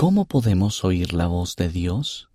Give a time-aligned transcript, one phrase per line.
[0.00, 2.30] ¿Cómo podemos oír la voz de Dios?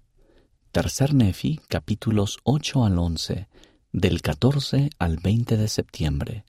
[0.72, 3.48] Tercer Nefi, capítulos 8 al 11,
[3.92, 6.46] del 14 al 20 de septiembre.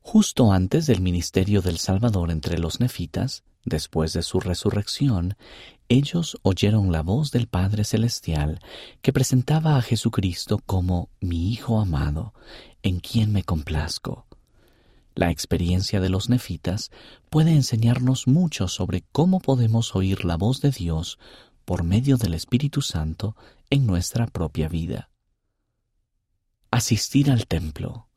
[0.00, 5.36] Justo antes del ministerio del Salvador entre los nefitas, después de su resurrección,
[5.88, 8.58] ellos oyeron la voz del Padre Celestial
[9.02, 12.34] que presentaba a Jesucristo como mi Hijo amado,
[12.82, 14.25] en quien me complazco.
[15.16, 16.90] La experiencia de los nefitas
[17.30, 21.18] puede enseñarnos mucho sobre cómo podemos oír la voz de Dios
[21.64, 23.34] por medio del Espíritu Santo
[23.70, 25.08] en nuestra propia vida.
[26.70, 28.08] Asistir al templo.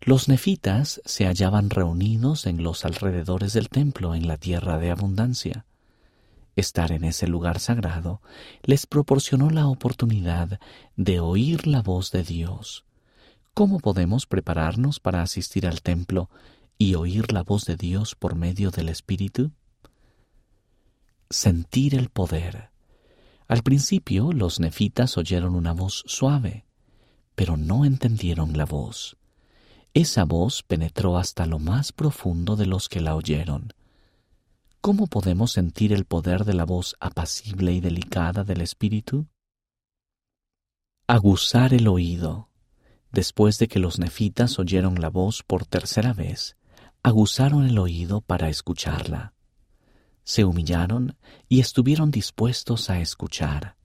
[0.00, 5.66] Los nefitas se hallaban reunidos en los alrededores del templo en la tierra de abundancia.
[6.54, 8.22] Estar en ese lugar sagrado
[8.62, 10.60] les proporcionó la oportunidad
[10.94, 12.84] de oír la voz de Dios.
[13.58, 16.30] ¿Cómo podemos prepararnos para asistir al templo
[16.78, 19.50] y oír la voz de Dios por medio del Espíritu?
[21.28, 22.70] Sentir el poder.
[23.48, 26.66] Al principio los nefitas oyeron una voz suave,
[27.34, 29.16] pero no entendieron la voz.
[29.92, 33.72] Esa voz penetró hasta lo más profundo de los que la oyeron.
[34.80, 39.26] ¿Cómo podemos sentir el poder de la voz apacible y delicada del Espíritu?
[41.08, 42.47] Aguzar el oído.
[43.12, 46.56] Después de que los nefitas oyeron la voz por tercera vez,
[47.02, 49.34] aguzaron el oído para escucharla
[50.28, 51.16] se humillaron
[51.48, 53.76] y estuvieron dispuestos a escuchar.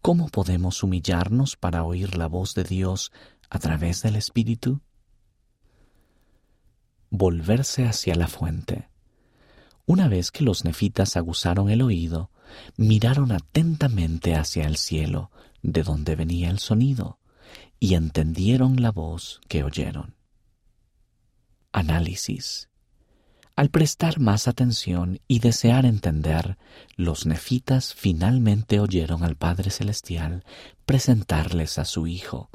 [0.00, 3.12] ¿Cómo podemos humillarnos para oír la voz de Dios
[3.50, 4.80] a través del Espíritu?
[7.10, 8.88] Volverse hacia la fuente.
[9.84, 12.30] Una vez que los nefitas aguzaron el oído,
[12.78, 17.18] miraron atentamente hacia el cielo, de donde venía el sonido,
[17.78, 20.14] y entendieron la voz que oyeron.
[21.72, 22.68] Análisis.
[23.56, 26.56] Al prestar más atención y desear entender,
[26.96, 30.44] los nefitas finalmente oyeron al Padre Celestial
[30.86, 32.48] presentarles a su Hijo.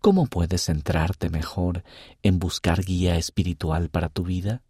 [0.00, 1.84] ¿Cómo puedes centrarte mejor
[2.22, 4.62] en buscar guía espiritual para tu vida?